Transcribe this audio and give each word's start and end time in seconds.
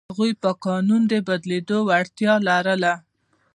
هغوی 0.09 0.31
په 0.43 0.49
قانون 0.65 1.01
د 1.11 1.13
بدلېدو 1.27 1.77
وړتیا 1.89 2.33
لرله. 2.47 2.93